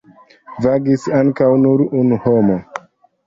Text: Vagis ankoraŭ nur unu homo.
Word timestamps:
Vagis 0.65 1.03
ankoraŭ 1.17 1.59
nur 1.65 1.83
unu 1.99 2.19
homo. 2.27 2.57